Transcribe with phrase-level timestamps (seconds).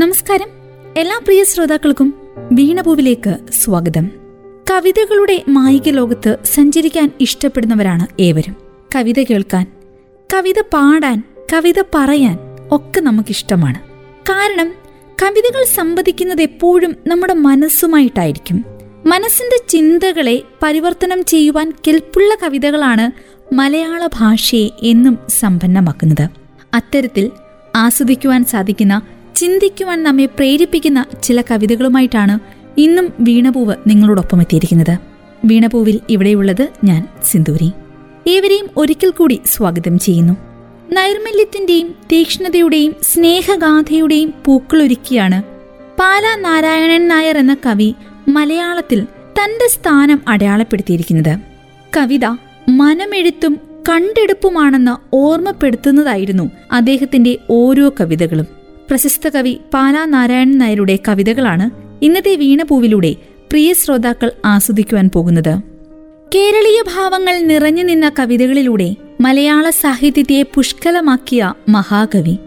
[0.00, 0.46] നമസ്കാരം.
[0.96, 2.14] എല്ലാ പ്രിയ ശ്രോതാക്കൾക്കും
[2.52, 4.10] വീണപൂവിലേക്ക് സ്വാഗതം.
[4.70, 8.56] കവിതകളുടെ മായിക ലോകത്ത് സഞ്ചരിക്കാൻ ഇഷ്ടപ്പെടുന്നവരാണ് ഏവരും.
[8.94, 9.66] കവിത കേൾക്കാൻ
[10.34, 12.38] കവിത പാടാൻ കവിത പറയാൻ
[12.70, 13.78] ഒക്കെ നമുക്കിഷ്ടമാണ്.
[14.22, 14.72] കാരണം
[15.22, 18.64] കവിതകൾ സംവദിക്കുന്നത് എപ്പോഴും നമ്മുടെ മനസ്സുമായിട്ടായിരിക്കും.
[19.06, 23.10] മനസ്സിന്റെ ചിന്തകളെ പരിവർത്തനം ചെയ്യുവാൻ കെൽപ്പുള്ള കവിതകളാണ്
[23.54, 26.28] മലയാള ഭാഷയെ എന്നും സമ്പന്നമാക്കുന്നത്.
[26.74, 27.30] അത്തരത്തിൽ
[27.76, 29.02] ആസ്വദിക്കുവാൻ സാധിക്കുന്ന
[29.40, 32.38] ചിന്തിക്കുവാൻ നമ്മെ പ്രേരിപ്പിക്കുന്ന ചില കവിതകളുമായിട്ടാണ്
[32.80, 34.98] ഇന്നും വീണപൂവ് നിങ്ങളോടൊപ്പം എത്തിയിരിക്കുന്നത്.
[35.44, 37.72] വീണപൂവിൽ ഇവിടെയുള്ളത് ഞാൻ സിന്ദൂരി.
[38.26, 40.32] ഏവരെയും ഒരിക്കൽ കൂടി സ്വാഗതം ചെയ്യുന്നു.
[40.92, 45.42] നൈർമല്യത്തിന്റെയും തീക്ഷ്ണതയുടെയും സ്നേഹഗാഥയുടെയും പൂക്കളൊരുക്കിയാണ്
[46.00, 47.94] പാല നാരായണൻ നായർ എന്ന കവി
[48.28, 51.38] മലയാളത്തിൽ തന്റെ സ്ഥാനം അടയാളപ്പെടുത്തിയിരിക്കുന്നത്.
[51.96, 52.24] കവിത
[52.68, 58.59] മനമെഴുത്തും കണ്ടെടുപ്പുമാണെന്ന് ഓർമ്മപ്പെടുത്തുന്നതായിരുന്നു അദ്ദേഹത്തിന്റെ ഓരോ കവിതകളും.
[58.90, 61.70] പ്രശസ്ത കവി പാലാ നാരായണൻ നായരുടെ കവിതകളാണ്
[62.04, 63.16] ഇന്നത്തെ വീണപൂവിലൂടെ
[63.50, 65.60] പ്രിയ ശ്രോതാക്കൾ ആസ്വദിക്കുവാൻ പോകുന്നത്.
[66.34, 72.38] കേരളീയ ഭാവങ്ങൾ നിറഞ്ഞു നിന്ന കവിതകളിലൂടെ മലയാള സാഹിത്യത്തെ പുഷ്കലമാക്കിയ മഹാകവി.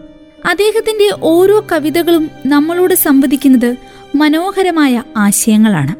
[0.48, 3.76] അദ്ദേഹത്തിന്റെ ഓരോ കവിതകളും നമ്മളോട് സംവദിക്കുന്നത്
[4.14, 5.96] മനോഹരമായ ആശയങ്ങളാണ്.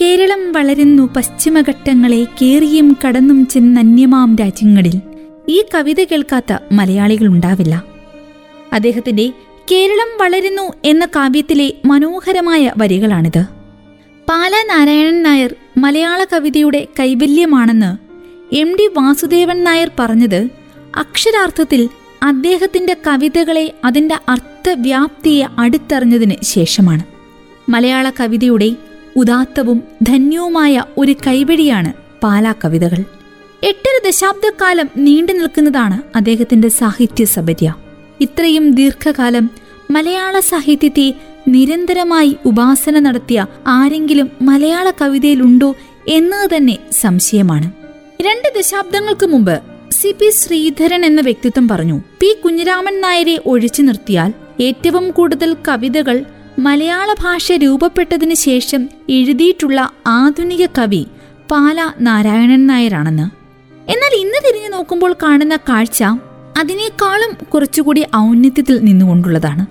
[0.00, 5.00] കേരളം വളരുന്നു പശ്ചിമഘട്ടങ്ങളെ കേറിയും കടന്നും ചെന്നന്യമാം രാജ്യങ്ങളിൽ.
[5.48, 7.84] ഈ കവിത കേൾക്കാത്ത മലയാളികളുണ്ടാവില്ല
[8.72, 9.32] അദ്ദേഹത്തിന്റെ
[9.70, 13.42] കേരളം വളരുന്നു എന്ന കാവ്യത്തിലെ മനോഹരമായ വരികളാണിത്.
[14.28, 17.90] പാല നാരായണൻ നായർ മലയാള കവിതയുടെ കൈവല്യമാണെന്ന്
[18.54, 20.48] എം ഡി വാസുദേവൻ നായർ പറഞ്ഞത്
[20.96, 21.88] അക്ഷരാർത്ഥത്തിൽ
[22.22, 27.04] അദ്ദേഹത്തിന്റെ കവിതകളെ അതിന്റെ അർത്ഥവ്യാപ്തിയെ അടുത്തറിഞ്ഞതിന് ശേഷമാണ്.
[27.70, 28.76] മലയാള കവിതയുടെ
[29.16, 33.00] ഉദാത്തവും ധന്യവുമായ ഒരു കൈവഴിയാണ് പാലാ കവിതകൾ.
[33.64, 37.74] എട്ടര ദശാബ്ദക്കാലം നീണ്ടു നിൽക്കുന്നതാണ് അദ്ദേഹത്തിന്റെ സാഹിത്യ സബര്യ
[38.20, 39.50] ഇത്രയും ദീർഘകാലം
[39.90, 41.14] മലയാള സാഹിത്യത്തെ
[41.48, 45.74] നിരന്തരമായി ഉപാസന നടത്തിയ ആരെങ്കിലും മലയാള കവിതയിലുണ്ടോ
[46.08, 47.72] എന്നത് തന്നെ സംശയമാണ്.
[48.22, 52.36] രണ്ട് ദശാബ്ദങ്ങൾക്ക് മുമ്പ് സി പി ശ്രീധരൻ എന്ന വ്യക്തിത്വം പറഞ്ഞു പി.
[52.44, 56.24] കുഞ്ഞിരാമൻ നായരെ ഒഴിച്ചു നിർത്തിയാൽ ഏറ്റവും കൂടുതൽ കവിതകൾ
[56.58, 61.06] മലയാള ഭാഷ രൂപപ്പെട്ടതിന് ശേഷം എഴുതിയിട്ടുള്ള ആധുനിക കവി
[61.50, 63.26] പാല നാരായണൻ നായരാണെന്ന്.
[63.90, 66.02] എന്നാൽ ഇന്ന് തിരിഞ്ഞു നോക്കുമ്പോൾ കാണുന്ന കാഴ്ച
[66.58, 69.66] അതിനേക്കാളും കുറച്ചുകൂടി ഔന്നത്യത്തിൽ നിന്നുകൊണ്ടുള്ളതാണ്.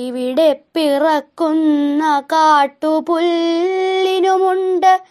[0.05, 5.01] ഇവിടെ പിറക്കുന്ന കാട്ടുപുല്ലിനുമുണ്ട്.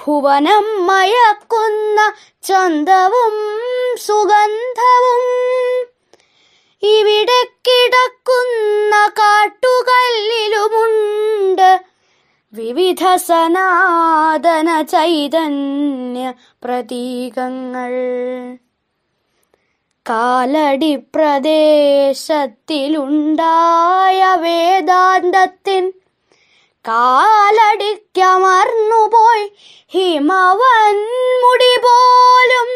[0.00, 2.12] ഭുവനം മയക്കുന്ന
[2.42, 3.34] ചന്തവും
[3.98, 5.22] സുഗന്ധവും.
[6.82, 11.82] ഇവിടെ കിടക്കുന്ന കാട്ടുകല്ലിലുമുണ്ട്.
[12.52, 16.32] വിവിധ സനാതന ചൈതന്യ
[16.64, 17.92] പ്രതീകങ്ങൾ.
[20.06, 22.40] കാലടി പ്രദേശത്തിലുണ്ടായ
[24.42, 25.84] വേദാന്തത്തിൻ
[26.84, 29.46] കാലടിക്കമർന്നുപോയി
[29.92, 30.98] ഹിമവൻ
[31.42, 32.68] മുടി പോലും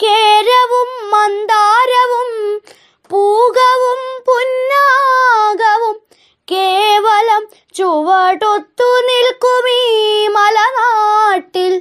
[0.00, 2.30] കേരവും മന്ദാരവും
[3.10, 5.98] പൂകവും പുന്നാകവും
[6.48, 7.44] കേവലം
[7.74, 9.82] ചുവടൊത്തു നിൽക്കുമീ
[10.28, 11.74] മലനാട്ടിൽ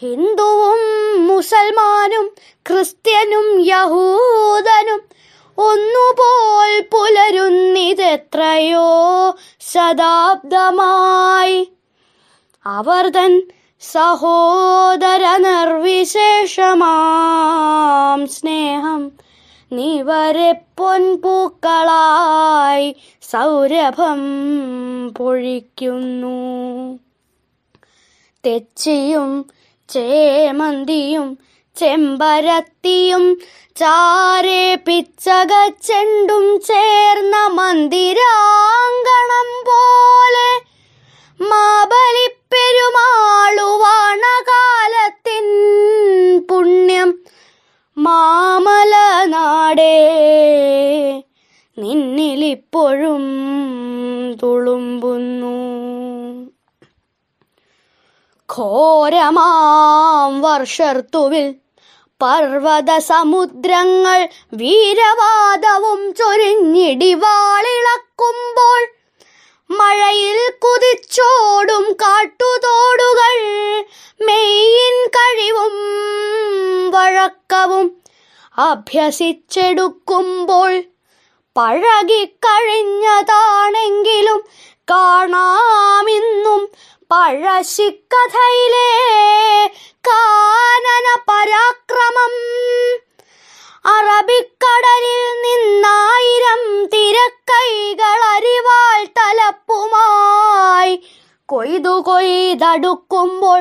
[0.00, 5.02] ഹിന്ദുവും മുസൽമാനും ക്രിസ്ത്യനും യഹൂദനും
[5.58, 8.88] ഒന്നുപോൽ പുലരുന്നിതെത്രയോ
[9.60, 11.72] ശതാബ്ദമായി.
[12.66, 13.42] അവർ തൻ
[13.80, 19.12] സഹോദര നിർവിശേഷമാം സ്നേഹം
[19.72, 24.20] നിവരെ പൊൻപൂക്കളായി സൗരഭം
[25.14, 26.98] പൊഴിക്കുന്നു.
[28.46, 29.59] തെച്ചിയും
[29.90, 31.38] ചേമന്തിയും
[31.76, 33.38] ചെമ്പരത്തിയും
[33.76, 40.50] ചാരേ പിച്ചകച്ചെണ്ടും ചേർന്ന മന്ദിരാങ്കണം പോലെ
[41.40, 45.46] മാബലിപ്പെരുമാളുവാണ കാലത്തിൻ
[46.50, 47.24] പുണ്യം.
[47.98, 48.94] മാമല
[49.24, 49.98] നാടേ
[51.78, 53.24] നിന്നിലിപ്പോഴും
[54.42, 55.56] തുളുമ്പുന്നു.
[58.50, 61.54] ഘോരമാം വർഷർത്തുവിൽ.
[62.20, 68.82] പർവത സമുദ്രങ്ങൾ വീരവാദവും ചൊരിഞ്ഞിടിവാളിളക്കുമ്പോൾ
[69.70, 73.36] മഴയിൽ കുതിച്ചോടും കാട്ടുതോടുകൾ
[74.20, 75.76] മെയ്യിൻ കഴിവും
[76.94, 78.00] വഴക്കവും
[78.58, 80.72] അഭ്യസിച്ചെടുക്കുമ്പോൾ
[81.56, 84.40] പഴകിക്കഴിഞ്ഞതാണെങ്കിലും
[84.90, 86.60] കാണാമിന്നും
[87.10, 88.90] പഴശിക്കഥയിലെ
[90.08, 92.34] കാനന പരാക്രമം.
[93.86, 100.94] അറബിക്കടലിൽ നിന്നായിരം തിരക്കൈകൾ അരിവാൾ തലപ്പുമായി
[101.48, 103.60] കൊയ്തു കൊയ്തടുക്കുമ്പോൾ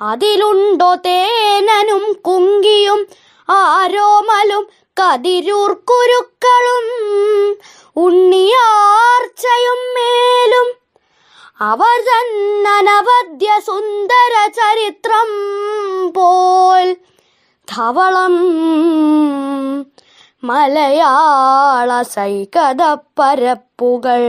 [0.00, 3.00] അതിലുണ്ടോ തേനനും കുങ്കിയും
[3.48, 4.64] ആരോമലും
[4.96, 6.86] കതിരൂർക്കുരുക്കളും
[7.96, 10.68] ഉണ്ണിയാർച്ചയും മേലും
[11.60, 15.26] അവർ തന്നനവദ്യ സുന്ദര ചരിത്രം
[16.10, 16.96] പോൽ
[17.76, 18.36] ധവളം
[20.44, 24.22] മലയാള സൈകത പരപ്പുകൾ.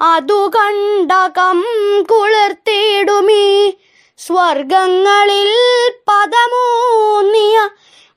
[0.00, 1.64] അതു കണ്ടകം
[2.10, 3.70] കുളിർത്തിയിടുമീ
[4.18, 5.52] സ്വർഗങ്ങളിൽ
[6.08, 7.58] പദമൂന്നിയ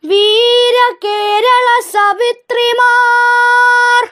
[0.05, 4.03] വീരകേരള സവിത്രിമാർ.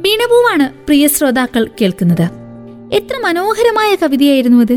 [0.00, 2.39] ബീണപൂവാണ് പ്രിയ ശ്രോതാക്കൾ കേൾക്കുന്നത്.
[2.92, 4.72] എത്ര മനോഹരമായ കവിതയായിരുന്നു അത്.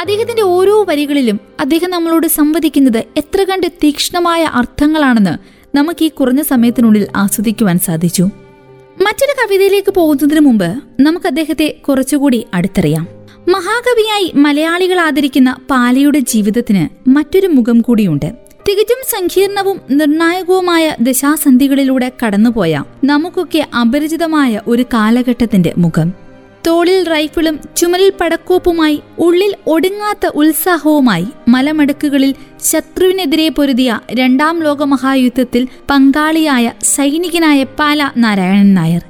[0.00, 5.30] അദ്ദേഹത്തിന്റെ ഓരോ വരികളിലും അദ്ദേഹം നമ്മളോട് സംവദിക്കുന്നത് എത്ര കണ്ട് തീക്ഷ്ണമായ അർത്ഥങ്ങളാണെന്ന്
[5.76, 8.22] നമുക്ക് ഈ കുറഞ്ഞ സമയത്തിനുള്ളിൽ ആസ്വദിക്കുവാൻ സാധിച്ചു.
[9.02, 13.08] മറ്റൊരു കവിതയിലേക്ക് പോകുന്നതിന് മുമ്പ് നമുക്ക് അദ്ദേഹത്തെ കുറച്ചുകൂടി അടുത്തറിയാം.
[13.48, 18.32] മഹാകവിയായി മലയാളികൾ ആദരിക്കുന്ന പാലയുടെ ജീവിതത്തിന് മറ്റൊരു മുഖം കൂടിയുണ്ട്.
[18.68, 26.25] തികച്ചും സങ്കീർണവും നിർണായകവുമായ ദശാസന്ധികളിലൂടെ കടന്നുപോയ നമുക്കൊക്കെ അപരിചിതമായ ഒരു കാലഘട്ടത്തിന്റെ മുഖം.
[26.66, 38.10] തോളിൽ റൈഫിളും ചുമലിൽ പടക്കോപ്പുമായി ഉള്ളിൽ ഒടുങ്ങാത്ത ഉത്സാഹവുമായി മലമടക്കുകളിൽ ശത്രുവിനെതിരെ പൊരുതിയ രണ്ടാം ലോകമഹായുദ്ധത്തിൽ പങ്കാളിയായ സൈനികനായ പാല
[38.16, 39.04] നാരായണൻ നായർ.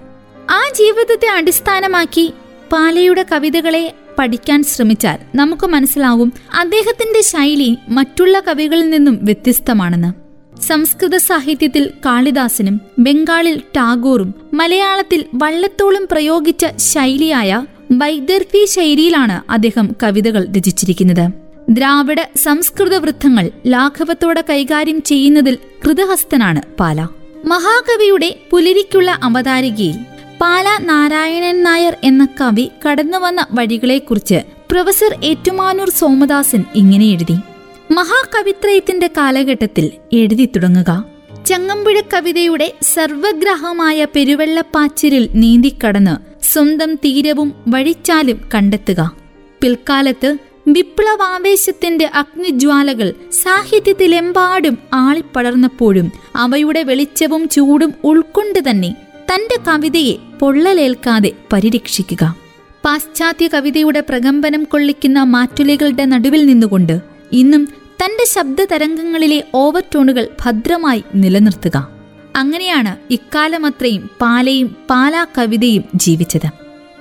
[0.50, 2.32] ആ ജീവിതത്തെ അടിസ്ഥാനമാക്കി
[2.72, 10.25] പാലയുടെ കവിതകളെ പഠിക്കാൻ ശ്രമിച്ചാൽ നമുക്ക് മനസ്സിലാവും അദ്ദേഹത്തിന്റെ ശൈലി മറ്റുള്ള കവികളിൽ നിന്നും വ്യത്യസ്തമാണെന്ന്.
[10.60, 21.32] സംസ്കൃത സാഹിത്യത്തിൽ കാളിദാസനും ബംഗാളിൽ ടാഗോറും മലയാളത്തിൽ വള്ളത്തോളും പ്രയോഗിച്ച ശൈലിയായ വൈദർഭി ശൈലിയിലാണ് അദ്ദേഹം കവിതകൾ രചിച്ചിരിക്കുന്നത്.
[21.70, 27.08] ദ്രാവിഡ സംസ്കൃത വൃത്തങ്ങൾ ലാഘവത്തോടെ കൈകാര്യം ചെയ്യുന്നതിൽ കൃതഹസ്തനാണ് പാല.
[27.44, 29.96] മഹാകവിയുടെ പുലരിക്കുള്ള അവതാരികയിൽ
[30.40, 37.55] പാല നാരായണൻ നായർ എന്ന കവി കടന്നുവന്ന വഴികളെക്കുറിച്ച് പ്രൊഫസർ ഏറ്റുമാനൂർ സോമദാസൻ ഇങ്ങനെ എഴുതി.
[37.90, 41.04] മഹാകവിത്രയത്തിന്റെ കാലഘട്ടത്തിൽ എഴുതി തുടങ്ങുക.
[41.46, 49.16] ചങ്ങമ്പുഴ കവിതയുടെ സർവഗ്രഹമായ പെരുവെള്ളപ്പാച്ചിരിൽ നീന്തിക്കടന്ന് സ്വന്തം തീരവും വഴിച്ചാലും കണ്ടെത്തുക.
[49.60, 50.38] പിൽക്കാലത്ത്
[50.68, 58.96] വിപ്ലവാവേശത്തിന്റെ അഗ്നിജ്വാലകൾ സാഹിത്യത്തിലെമ്പാടും ആളിപ്പടർന്നപ്പോഴും അവയുടെ വെളിച്ചവും ചൂടും ഉൾക്കൊണ്ട് തന്നെ
[59.34, 62.36] തന്റെ കവിതയെ പൊള്ളലേൽക്കാതെ പരിരക്ഷിക്കുക.
[62.84, 67.64] പാശ്ചാത്യ കവിതയുടെ പ്രകമ്പനം കൊള്ളിക്കുന്ന മാറ്റുലികളുടെ നടുവിൽ നിന്നുകൊണ്ട് ഇന്നും
[68.04, 71.88] തന്റെ ശബ്ദ തരംഗങ്ങളിലെ ഓവർടോണുകൾ ഭദ്രമായി നിലനിർത്തുക.
[72.36, 76.48] അങ്ങനെയാണ് ഇക്കാലമത്രയും പാലയും പാലാ കവിതയും ജീവിച്ചത്.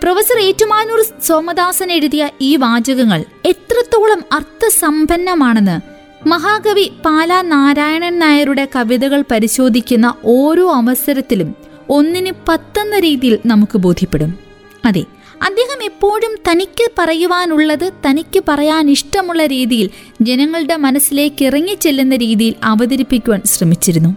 [0.04, 5.96] പ്രൊഫസർ ഏറ്റുമാനൂർ സോമദാസൻ എഴുതിയ ഈ വാചകങ്ങൾ എത്രത്തോളം അർത്ഥസമ്പന്നമാണെന്ന്
[6.28, 11.56] മഹാകവി പാലാ നാരായണൻ നായരുടെ കവിതകൾ പരിശോധിക്കുന്ന ഓരോ അവസരത്തിലും
[11.90, 14.36] ഒന്നിന് പത്തെന്ന രീതിയിൽ നമുക്ക് ബോധ്യപ്പെടും.
[14.86, 15.04] അതെ
[15.42, 19.90] അദ്ദേഹം എപ്പോഴും തനിക്ക് പറയുവാനുള്ളത് തനിക്ക് പറയാൻ ഇഷ്ടമുള്ള രീതിയിൽ
[20.22, 24.10] ജനങ്ങളുടെ മനസ്സിലേക്ക് ഇറങ്ങിച്ചെല്ലുന്ന രീതിയിൽ അവതരിപ്പിക്കുവാൻ ശ്രമിച്ചിരുന്നു.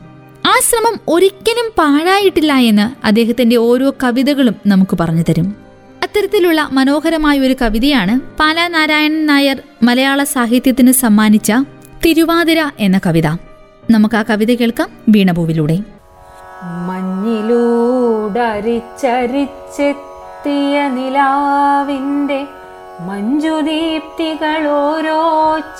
[0.46, 5.56] ആ ശ്രമം ഒരിക്കലും പാഴായിട്ടില്ല എന്ന് അദ്ദേഹത്തിന്റെ ഓരോ കവിതകളും നമുക്ക് പറഞ്ഞു തരും.
[6.02, 11.52] അത്തരത്തിലുള്ള മനോഹരമായ ഒരു കവിതയാണ് പാലാ നാരായണൻ നായർ മലയാള സാഹിത്യത്തിന് സമ്മാനിച്ച
[12.06, 13.26] തിരുവാതിര എന്ന കവിത.
[13.90, 15.78] നമുക്ക് ആ കവിത കേൾക്കാം വീണപൂവിലൂടെ
[20.38, 22.38] മഞ്ഞിലൂടരിച്ചരിച്ചെത്തിയ നിലാവിന്റെ
[23.08, 25.20] മഞ്ജുദീപ്തികൾ ഓരോ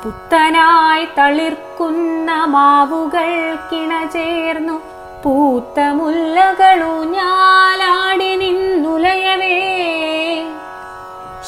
[0.03, 3.29] പുത്തനായി തളിർക്കുന്ന മാവുകൾ
[3.69, 4.77] കിണചേർന്നു
[5.23, 9.57] പൂത്ത മുല്ലകളൂഞ്ഞാലാടി നിന്നുലയവേ.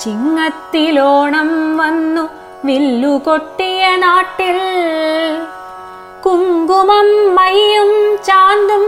[0.00, 2.28] ചിങ്ങത്തിലോണം വന്നു
[2.64, 4.58] വില്ലു കൊട്ടിയ നാട്ടിൽ.
[6.26, 8.84] കുങ്കുമം മയ്യും ചാന്തും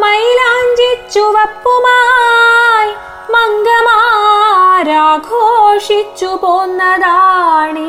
[0.00, 2.92] മൈലാഞ്ചി ചുവപ്പുമായി
[3.32, 7.88] മംഗമാരാഘോഷിച്ചു പോന്നതാണീ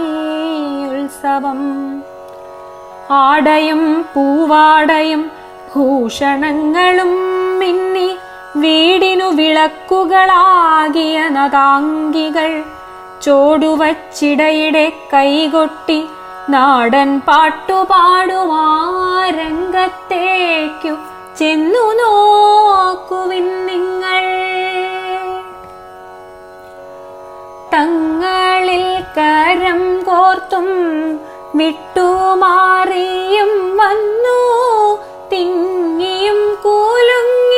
[0.86, 1.62] ഉത്സവം.
[3.12, 3.84] ആടയും
[4.16, 5.22] പൂവാടയും
[5.76, 7.14] ഭൂഷണങ്ങളും
[7.60, 8.10] മിന്നി
[8.56, 12.52] വീടിനു വിളക്കുകളാകിയ നഗാങ്കികൾ
[13.22, 16.00] ചോടുവച്ചിടയിടെ കൈകൊട്ടി
[16.50, 18.66] നാടൻ പാട്ടുപാടുമാ
[19.30, 20.94] രംഗത്തേക്കു
[21.38, 24.26] ചെന്നു നോക്കുവിൻ നിങ്ങൾ.
[27.74, 28.86] തങ്ങളിൽ
[29.18, 30.68] കരം കോർത്തും
[31.56, 34.40] വിട്ടുമാറിയും വന്നു
[35.32, 37.49] തിങ്ങിയും കൂലുങ്ങിയും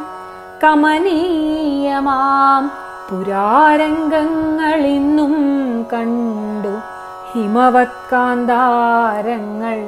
[0.64, 2.64] കമനീയമാം
[3.10, 5.36] പുരാരംഗങ്ങളിന്നും
[5.92, 6.74] കണ്ടു.
[7.32, 9.78] ഹിമവത്കാന്താരങ്ങൾ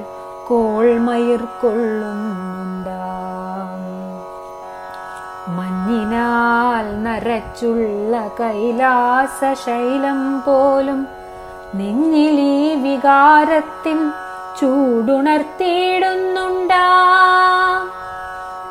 [0.49, 3.82] കോൾമയിർ കൊള്ളുന്നുണ്ടാം.
[5.93, 11.07] മഞ്ഞിനാൽ നരച്ചുള്ള കൈലാസശൈലം പോലും
[11.75, 14.13] നെഞ്ഞിലീ വികാരത്തിൻ
[14.61, 16.87] ചൂടുണർത്തിയിടുന്നുണ്ടാ.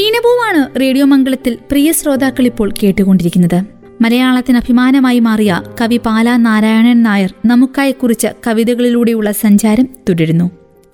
[0.00, 3.62] വീണപൂവാണ് റേഡിയോ മംഗളത്തിൽ പ്രിയ ശ്രോതാക്കൾ ഇപ്പോൾ കേട്ടുകൊണ്ടിരിക്കുന്നത്.
[4.00, 10.44] മലയാളത്തിന് അഭിമാനമായി മാറിയ കവി പാലാ നാരായണൻ നായർ നമുക്കായി കുറിച്ച കവിതകളിലൂടെയുള്ള സഞ്ചാരം തുടരുന്നു.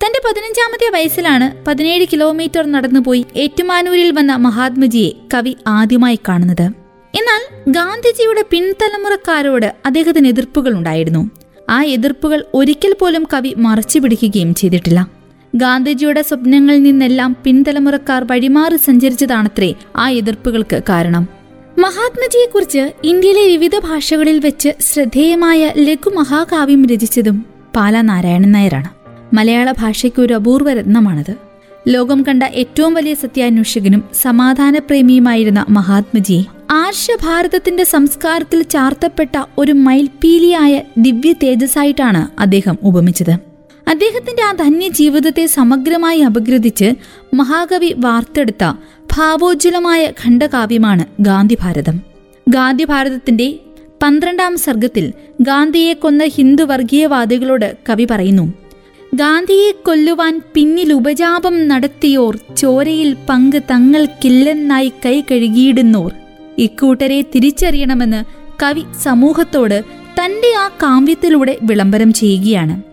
[0.03, 6.65] തന്റെ പതിനഞ്ചാമത്തെ വയസ്സിലാണ് പതിനേഴ് കിലോമീറ്റർ നടന്നുപോയി ഏറ്റുമാനൂരിൽ വന്ന മഹാത്മജിയെ കവി ആദ്യമായി കാണുന്നത്.
[7.13, 11.29] എന്നാൽ ഗാന്ധിജിയുടെ പിൻതലമുറക്കാരോട് അദ്ദേഹത്തിന് എതിർപ്പുകൾ ഉണ്ടായിരുന്നു
[11.69, 13.99] ആ എതിർപ്പുകൾ ഒരിക്കൽ പോലും കവി മറച്ചു
[14.53, 15.16] ചെയ്തിട്ടില്ല.
[15.55, 21.27] ഗാന്ധിജിയുടെ സ്വപ്നങ്ങളിൽ നിന്നെല്ലാം പിൻതലമുറക്കാർ വഴിമാറി സഞ്ചരിച്ചതാണത്രേ ആ എതിർപ്പുകൾക്ക് കാരണം.
[21.79, 27.45] മഹാത്മജിയെക്കുറിച്ച് ഇന്ത്യയിലെ വിവിധ ഭാഷകളിൽ വെച്ച് ശ്രദ്ധേയമായ ലഘു മഹാകാവ്യം രചിച്ചതും
[27.75, 28.89] പാലാ നാരായണൻ നായരാണ്.
[29.35, 31.35] മലയാള ഭാഷയ്ക്ക് ഒരു അപൂർവ രത്നമാണത്.
[31.87, 42.77] ലോകം കണ്ട ഏറ്റവും വലിയ സത്യാന്വേഷകനും സമാധാനപ്രേമിയുമായിരുന്ന മഹാത്മജിയെ ആർഷഭാരതത്തിന്റെ സംസ്കാരത്തിൽ ചാർത്തപ്പെട്ട ഒരു മൈൽപീലിയായ ദിവ്യ തേജസ്സായിട്ടാണ് അദ്ദേഹം
[42.83, 43.46] ഉപമിച്ചത്.
[43.87, 46.93] അദ്ദേഹത്തിന്റെ ആ ധന്യ ജീവിതത്തെ സമഗ്രമായി അപഗ്രഥിച്ച്
[47.33, 48.73] മഹാകവി വാർത്തെടുത്ത
[49.13, 52.01] ഭാവോജ്വലമായ ഖണ്ഡകാവ്യമാണ് ഗാന്ധിഭാരതം.
[52.49, 53.59] ഗാന്ധിഭാരതത്തിന്റെ
[54.03, 58.53] പന്ത്രണ്ടാം സർഗത്തിൽ ഗാന്ധിയെ കൊന്ന ഹിന്ദു വർഗീയവാദികളോട് കവി പറയുന്നു
[59.15, 66.11] ഗാന്ധിയെ കൊല്ലുവാൻ പിന്നിൽ ഉപജാപം നടത്തിയോർ ചോരയിൽ പങ്ക് തങ്ങൾക്കില്ലെന്നായി കൈ കഴുകിയിടുന്നോർ.
[66.57, 68.21] ഇക്കൂട്ടരെ തിരിച്ചറിയണമെന്ന്
[68.63, 69.83] കവി സമൂഹത്തോട്
[70.19, 72.86] തന്റെ ആ കാവ്യത്തിലൂടെ വിളംബരം ചെയ്യുകയാണ്.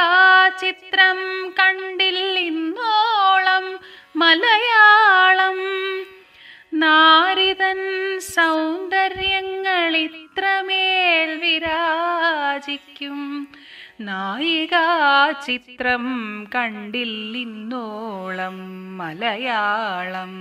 [0.60, 3.80] ചിത്രം കണ്ടില്ലിന്നോളം
[4.16, 5.56] മലയാളം.
[6.72, 7.76] നാരിതൻ
[8.20, 13.48] സൗന്ദര്യങ്ങൾ ഇത്രമേൽ വിരാജിക്കും.
[14.00, 16.04] നായികാ ചിത്രം
[16.54, 18.56] കണ്ടില്ലിന്നോളം
[18.98, 20.32] മലയാളം.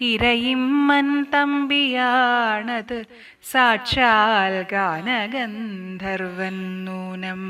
[0.02, 3.04] ഇരയിമ്മൻ തമ്പിയാണത്.
[3.52, 7.44] സാക്ഷാൽ ഗാനഗന്ധർവൻ നൂനം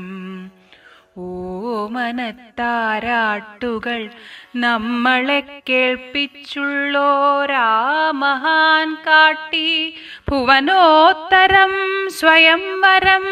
[1.18, 4.10] ഓമനത്താരാട്ടുകൾ
[4.56, 7.68] നമ്മളെ കേൾപ്പിച്ചുള്ളോരാ
[8.14, 9.94] മഹാൻ കാട്ടി.
[10.30, 11.72] ഭുവനോത്തരം
[12.10, 13.22] സ്വയംവരം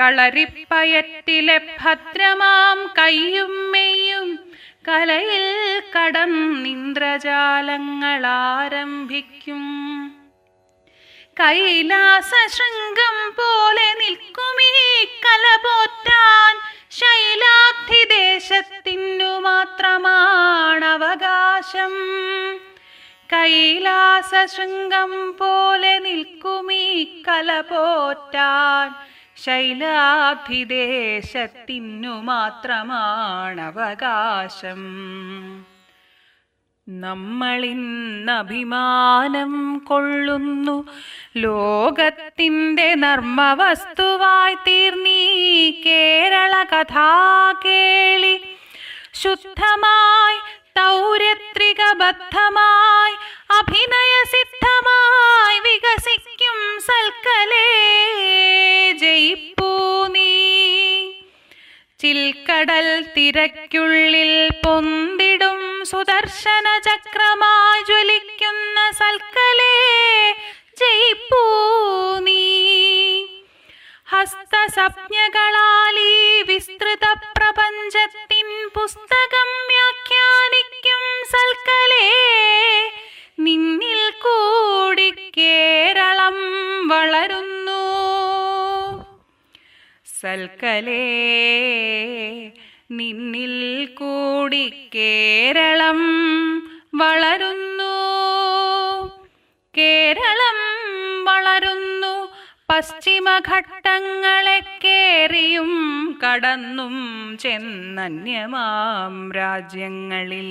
[0.01, 4.29] കളരിപ്പയറ്റിലെ ഭദ്രമാം കയ്യും മെയ്യും.
[4.89, 5.45] കലയിൽ
[5.95, 6.31] കടം
[6.63, 9.65] നിന്ദ്രജാലങ്ങൾ ആരംഭിക്കും
[11.37, 14.71] കൈലാസ ശൃംഗം പോലെ നിൽക്കുമീ
[15.27, 16.55] കല പോറ്റാൻ
[16.91, 17.43] ശൈലാബ്ധിദേശത്തിനു
[19.47, 21.95] മാത്രമാണ് അവകാശം
[23.33, 26.85] കൈലാസ ശൃംഗം പോലെ നിൽക്കുമീ
[27.29, 27.49] കല
[29.41, 34.81] പോറ്റാൻ ശൈലാഭിദേശത്തിനു മാത്രമാണ് അവകാശം
[36.89, 40.89] നമ്മളിന്നഭിമാനം കൊള്ളുന്നു.
[41.37, 48.59] ലോകത്തിന്റെ നർമ്മവസ്തുവായി തീർന്നീ കേരള കഥാ കേളി.
[49.15, 50.39] ശുദ്ധമായി
[50.77, 53.15] തൗരത്രികബദ്ധമായി
[53.59, 54.20] അഭിനയസിദ്ധമായി
[62.61, 69.73] ചിൽക്കടൽ തിരക്കുള്ളിൽ പൊന്തിടും സുദർശന ചക്രമായി ജ്വലിക്കുന്ന സൽക്കലേ
[70.81, 71.43] ജയിപ്പൂ
[72.19, 72.43] നീ.
[74.13, 82.09] ഹസ്തസപ്ഞകളാലീ വിസ്തൃത പ്രപഞ്ചത്തിൻ പുസ്തകം വ്യാഖ്യാനിക്കും സൽക്കലേ.
[90.31, 91.07] സൽക്കലേ
[92.91, 95.99] നിന്നിൽ കൂടി കേരളം
[96.95, 97.95] വളരുന്നു.
[99.79, 100.59] കേരളം
[101.25, 102.29] വളരുന്നു
[102.71, 105.73] പശ്ചിമഘട്ടങ്ങളെ കേറിയും
[106.25, 106.97] കടന്നും
[107.41, 110.51] ചെന്നന്യമാം രാജ്യങ്ങളിൽ.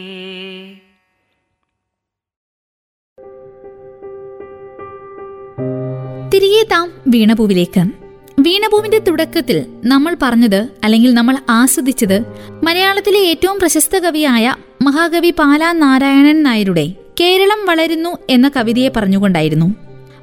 [6.33, 7.98] തിരികെ താം വീണപൂവിലേക്ക്.
[8.39, 12.23] വീണപൂവിന്റെ തുടക്കത്തിൽ നമ്മൾ പറഞ്ഞത് അല്ലെങ്കിൽ നമ്മൾ ആസ്വദിച്ചത്
[12.63, 19.75] മലയാളത്തിലെ ഏറ്റവും പ്രശസ്ത കവിയായ മഹാകവി പാലാ നാരായണൻ നായരുടെ കേരളം വളരുന്നു എന്ന കവിതയെ പറഞ്ഞുകൊണ്ടായിരുന്നു.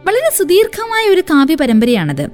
[0.06, 2.24] വളരെ സുദീർഘമായ ഒരു കാവ്യ പരമ്പരയാണത്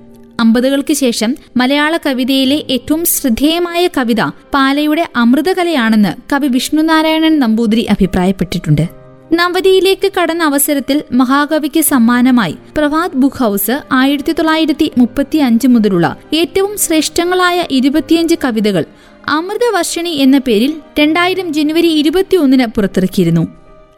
[0.40, 4.22] അമ്പതുകൾക്ക് ശേഷം മലയാള കവിതയിലെ ഏറ്റവും ശ്രദ്ധേയമായ കവിത
[4.54, 9.01] പാലയുടെ അമൃതകലയാണെന്ന് കവി വിഷ്ണുനാരായണൻ നമ്പൂതിരി അഭിപ്രായപ്പെട്ടിട്ടുണ്ട്.
[9.32, 17.64] നവതിയിലേക്ക് കടന്ന അവസരത്തിൽ മഹാകവിക്ക് സമ്മാനമായി പ്രഭാത് ബുക്ക് ഹൗസ് ആയിരത്തി തൊള്ളായിരത്തി മുപ്പത്തി അഞ്ച് മുതലുള്ള ഏറ്റവും ശ്രേഷ്ഠങ്ങളായ
[17.70, 18.84] ഇരുപത്തിയഞ്ച് കവിതകൾ
[19.28, 23.44] അമൃതവർഷിണി എന്ന പേരിൽ രണ്ടായിരം ജനുവരി ഇരുപത്തിയൊന്നിന് പുറത്തിറക്കിയിരുന്നു.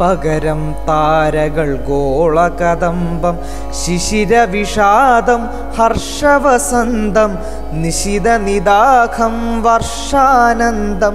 [0.00, 3.36] പകരം താരകൾ ഗോളകദംബം.
[3.80, 5.42] ശിശിരവിഷാദം
[5.78, 7.30] ഹർഷവസന്തം
[7.72, 11.14] നിശിതനിദാഖം വർഷാനന്ദം.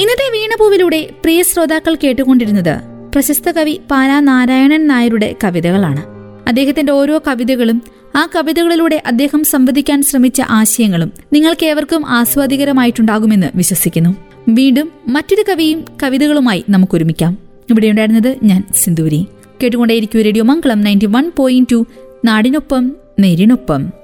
[0.00, 2.80] ഇന്നത്തെ വീണപൂവിലൂടെ പ്രിയ ശ്രോതാക്കൾ കേട്ടുകൊണ്ടിരുന്നത്
[3.14, 6.02] പ്രശസ്ത കവി പാലാ നാരായണൻ നായരുടെ കവിതകളാണ്.
[6.48, 7.82] അദ്ദേഹത്തിന്റെ ഓരോ കവിതകളും
[8.16, 14.16] ആ കവിതകളിലൂടെ അദ്ദേഹം സംവദിക്കാൻ ശ്രമിച്ച ആശയങ്ങളും നിങ്ങൾക്കേവർക്കും ആസ്വാദികരമായിട്ടുണ്ടാകുമെന്ന് വിശ്വസിക്കുന്നു.
[14.48, 17.38] വീണ്ടും മറ്റൊരു കവിയും കവിതകളുമായി നമുക്ക് നമുക്കൊരുമിക്കാം
[17.70, 19.26] ഇവിടെയുണ്ടായിരുന്നത് ഞാൻ Sinduri.
[19.62, 21.86] കേട്ടുകൊണ്ടേയിരിക്കും radio Mangalam ninety one point two.
[22.24, 23.99] നാടിനൊപ്പം നേരിനൊപ്പം.